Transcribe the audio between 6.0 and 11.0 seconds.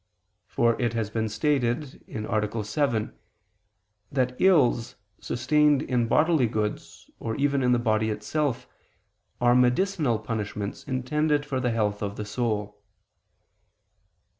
bodily goods or even in the body itself, are medicinal punishments